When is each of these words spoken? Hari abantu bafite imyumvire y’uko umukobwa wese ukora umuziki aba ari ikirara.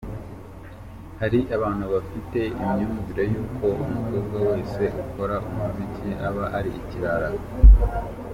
Hari 1.19 1.39
abantu 1.55 1.85
bafite 1.93 2.39
imyumvire 2.63 3.23
y’uko 3.33 3.65
umukobwa 3.85 4.37
wese 4.47 4.83
ukora 5.03 5.35
umuziki 5.49 6.09
aba 6.27 6.45
ari 6.57 6.69
ikirara. 6.79 7.29